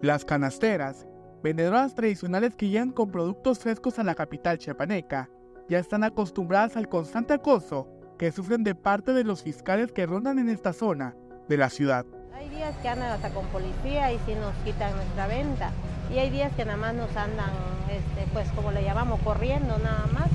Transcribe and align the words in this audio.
Las 0.00 0.24
canasteras, 0.24 1.08
vendedoras 1.42 1.96
tradicionales 1.96 2.54
que 2.54 2.68
llegan 2.68 2.92
con 2.92 3.10
productos 3.10 3.58
frescos 3.58 3.98
a 3.98 4.04
la 4.04 4.14
capital 4.14 4.56
chiapaneca, 4.56 5.28
ya 5.68 5.80
están 5.80 6.04
acostumbradas 6.04 6.76
al 6.76 6.88
constante 6.88 7.34
acoso 7.34 7.88
que 8.16 8.30
sufren 8.30 8.62
de 8.62 8.76
parte 8.76 9.12
de 9.12 9.24
los 9.24 9.42
fiscales 9.42 9.90
que 9.90 10.06
rondan 10.06 10.38
en 10.38 10.50
esta 10.50 10.72
zona 10.72 11.16
de 11.48 11.56
la 11.56 11.68
ciudad. 11.68 12.06
Hay 12.32 12.48
días 12.48 12.76
que 12.76 12.88
andan 12.88 13.10
hasta 13.10 13.30
con 13.30 13.44
policía 13.46 14.12
y 14.12 14.20
si 14.24 14.36
nos 14.36 14.54
quitan 14.64 14.94
nuestra 14.94 15.26
venta. 15.26 15.72
Y 16.14 16.18
hay 16.18 16.30
días 16.30 16.52
que 16.54 16.64
nada 16.64 16.78
más 16.78 16.94
nos 16.94 17.16
andan, 17.16 17.50
este, 17.90 18.30
pues 18.32 18.48
como 18.52 18.70
le 18.70 18.84
llamamos, 18.84 19.18
corriendo 19.22 19.78
nada 19.78 20.06
más. 20.14 20.28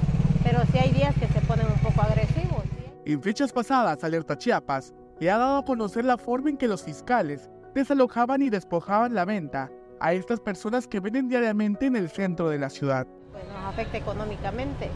Pero 0.43 0.59
sí 0.73 0.77
hay 0.77 0.91
días 0.91 1.16
que 1.16 1.27
se 1.27 1.39
ponen 1.39 1.68
un 1.68 1.80
poco 1.80 2.02
agresivos. 2.02 2.64
En 3.05 3.21
fechas 3.21 3.54
pasadas, 3.54 4.04
Alerta 4.04 4.38
Chiapas 4.38 4.93
le 5.21 5.32
ha 5.32 5.38
dado 5.38 5.59
a 5.59 5.66
conocer 5.66 6.04
la 6.04 6.18
forma 6.18 6.50
en 6.50 6.57
que 6.57 6.68
los 6.68 6.84
fiscales 6.84 7.50
desalojaban 7.74 8.42
y 8.42 8.50
despojaban 8.50 9.14
la 9.14 9.26
venta 9.26 9.71
a 10.00 10.14
estas 10.14 10.39
personas 10.39 10.88
que 10.88 11.00
venden 11.00 11.30
diariamente 11.30 11.86
en 11.86 11.96
el 11.96 12.10
centro 12.10 12.50
de 12.50 12.60
la 12.60 12.70
ciudad. 12.70 13.07
Pues 13.32 13.43
nos 13.47 13.66
afecta 13.66 13.97
económicamente. 13.97 14.89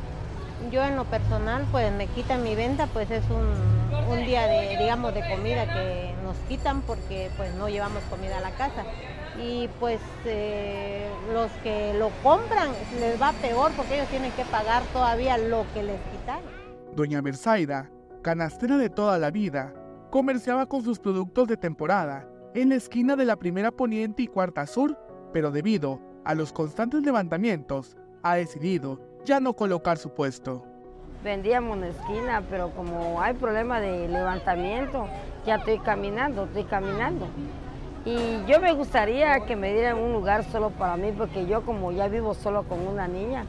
Yo 0.71 0.83
en 0.83 0.95
lo 0.95 1.05
personal, 1.05 1.65
pues 1.71 1.91
me 1.93 2.07
quitan 2.07 2.43
mi 2.43 2.55
venta, 2.55 2.87
pues 2.87 3.09
es 3.11 3.23
un, 3.29 4.11
un 4.11 4.25
día 4.25 4.47
de, 4.47 4.75
digamos, 4.77 5.13
de 5.13 5.21
comida 5.29 5.65
que 5.71 6.13
nos 6.23 6.35
quitan 6.49 6.81
porque 6.81 7.29
pues 7.37 7.53
no 7.55 7.69
llevamos 7.69 8.03
comida 8.09 8.37
a 8.37 8.41
la 8.41 8.51
casa. 8.51 8.83
Y 9.39 9.69
pues 9.79 10.01
eh, 10.25 11.07
los 11.31 11.51
que 11.63 11.93
lo 11.93 12.09
compran 12.23 12.71
les 12.99 13.21
va 13.21 13.31
peor 13.33 13.71
porque 13.77 13.95
ellos 13.95 14.09
tienen 14.09 14.31
que 14.31 14.43
pagar 14.45 14.83
todavía 14.93 15.37
lo 15.37 15.65
que 15.73 15.83
les 15.83 16.01
quitaron. 16.11 16.49
Doña 16.95 17.21
Merzaida, 17.21 17.89
canastera 18.23 18.77
de 18.77 18.89
toda 18.89 19.19
la 19.19 19.29
vida, 19.29 19.73
comerciaba 20.09 20.65
con 20.65 20.83
sus 20.83 20.97
productos 20.99 21.47
de 21.47 21.55
temporada 21.55 22.27
en 22.53 22.69
la 22.69 22.75
esquina 22.75 23.15
de 23.15 23.25
la 23.25 23.35
primera 23.35 23.71
poniente 23.71 24.23
y 24.23 24.27
cuarta 24.27 24.65
sur, 24.65 24.97
pero 25.33 25.51
debido 25.51 25.99
a 26.25 26.33
los 26.33 26.51
constantes 26.53 27.03
levantamientos, 27.03 27.95
ha 28.23 28.35
decidido 28.35 28.99
ya 29.25 29.39
no 29.39 29.53
colocar 29.53 29.97
su 29.97 30.09
puesto. 30.09 30.63
Vendíamos 31.23 31.77
en 31.77 31.83
esquina, 31.85 32.43
pero 32.49 32.71
como 32.71 33.21
hay 33.21 33.33
problema 33.33 33.79
de 33.79 34.07
levantamiento, 34.07 35.07
ya 35.45 35.55
estoy 35.55 35.79
caminando, 35.79 36.45
estoy 36.45 36.63
caminando. 36.63 37.27
Y 38.05 38.45
yo 38.47 38.61
me 38.61 38.71
gustaría 38.73 39.41
que 39.41 39.55
me 39.55 39.73
dieran 39.73 39.97
un 39.97 40.13
lugar 40.13 40.43
solo 40.45 40.69
para 40.69 40.95
mí, 40.95 41.11
porque 41.17 41.45
yo 41.45 41.63
como 41.63 41.91
ya 41.91 42.07
vivo 42.07 42.33
solo 42.33 42.63
con 42.63 42.87
una 42.87 43.07
niña, 43.07 43.45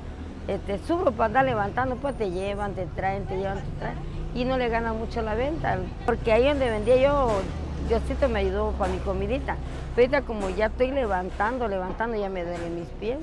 este, 0.49 0.79
sufro 0.79 1.13
para 1.13 1.27
andar 1.27 1.45
levantando, 1.45 1.97
pues 1.97 2.17
te 2.17 2.31
llevan, 2.31 2.75
te 2.75 2.87
traen, 2.87 3.27
te 3.27 3.37
llevan, 3.37 3.59
te 3.59 3.79
traen. 3.79 3.99
Y 4.35 4.45
no 4.45 4.59
le 4.59 4.69
gana 4.69 4.93
mucho 4.93 5.23
la 5.23 5.35
venta, 5.35 5.79
porque 6.07 6.33
ahí 6.33 6.49
donde 6.49 6.71
vendía 6.71 6.97
yo, 6.97 7.41
Diosito 7.89 8.29
me 8.29 8.41
ayudó 8.41 8.73
para 8.73 8.93
mi 8.93 8.99
comidita. 8.99 9.57
Pero 9.97 10.15
ahorita 10.15 10.27
como 10.27 10.51
ya 10.51 10.67
estoy 10.67 10.91
levantando, 10.91 11.67
levantando, 11.69 12.17
ya 12.17 12.29
me 12.29 12.45
duelen 12.45 12.75
mis 12.75 12.89
pies. 13.01 13.19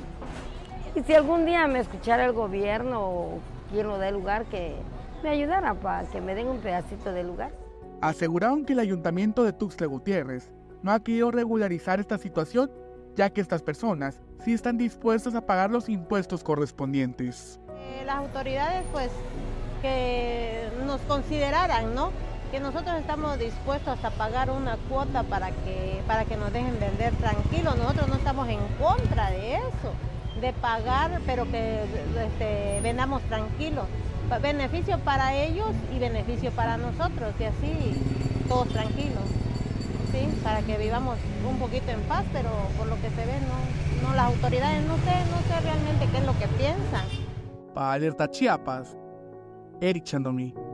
Y 0.95 1.01
si 1.03 1.13
algún 1.13 1.45
día 1.45 1.67
me 1.67 1.79
escuchara 1.79 2.25
el 2.25 2.33
gobierno 2.33 3.01
o 3.01 3.39
quien 3.71 3.87
lo 3.87 3.97
dé 3.99 4.11
lugar, 4.11 4.45
que 4.45 4.75
me 5.23 5.29
ayudara 5.29 5.73
para 5.75 6.07
que 6.07 6.19
me 6.21 6.35
den 6.35 6.47
un 6.47 6.57
pedacito 6.57 7.11
de 7.11 7.23
lugar. 7.23 7.51
Aseguraron 8.01 8.65
que 8.65 8.73
el 8.73 8.79
ayuntamiento 8.79 9.43
de 9.43 9.53
Tuxtla 9.53 9.87
Gutiérrez 9.87 10.51
no 10.81 10.91
ha 10.91 10.99
querido 10.99 11.31
regularizar 11.31 11.99
esta 11.99 12.17
situación, 12.17 12.71
ya 13.15 13.29
que 13.29 13.41
estas 13.41 13.61
personas 13.61 14.21
sí 14.43 14.53
están 14.53 14.77
dispuestas 14.77 15.35
a 15.35 15.45
pagar 15.45 15.71
los 15.71 15.89
impuestos 15.89 16.43
correspondientes. 16.43 17.59
Eh, 17.69 18.03
las 18.05 18.17
autoridades 18.17 18.83
pues 18.91 19.09
que 19.81 20.69
nos 20.85 21.01
consideraran, 21.01 21.93
¿no? 21.95 22.11
Que 22.55 22.61
nosotros 22.61 22.95
estamos 23.01 23.37
dispuestos 23.37 24.01
a 24.01 24.11
pagar 24.11 24.49
una 24.49 24.77
cuota 24.87 25.23
para 25.23 25.51
que, 25.51 26.01
para 26.07 26.23
que 26.23 26.37
nos 26.37 26.53
dejen 26.53 26.79
vender 26.79 27.13
tranquilos. 27.15 27.75
Nosotros 27.75 28.07
no 28.07 28.15
estamos 28.15 28.47
en 28.47 28.59
contra 28.79 29.29
de 29.29 29.55
eso, 29.55 29.91
de 30.39 30.53
pagar, 30.53 31.19
pero 31.25 31.43
que 31.51 31.81
este, 31.83 32.79
vendamos 32.81 33.21
tranquilos. 33.23 33.83
Beneficio 34.41 34.99
para 34.99 35.35
ellos 35.35 35.67
y 35.93 35.99
beneficio 35.99 36.49
para 36.51 36.77
nosotros, 36.77 37.33
y 37.41 37.43
así 37.43 38.01
todos 38.47 38.69
tranquilos. 38.69 39.25
¿sí? 40.13 40.25
Para 40.41 40.61
que 40.61 40.77
vivamos 40.77 41.17
un 41.45 41.59
poquito 41.59 41.91
en 41.91 41.99
paz, 42.03 42.23
pero 42.31 42.51
por 42.77 42.87
lo 42.87 42.95
que 43.01 43.09
se 43.09 43.25
ve, 43.25 43.33
no, 43.41 44.07
no 44.07 44.15
las 44.15 44.27
autoridades 44.27 44.81
no 44.85 44.95
sé, 44.99 45.11
no 45.29 45.39
sé 45.49 45.59
realmente 45.61 46.07
qué 46.09 46.19
es 46.19 46.25
lo 46.25 46.39
que 46.39 46.47
piensan. 46.57 47.03
Para 47.73 47.91
Alerta 47.91 48.31
Chiapas, 48.31 48.95
Eric 49.81 50.05
Chandomí. 50.05 50.64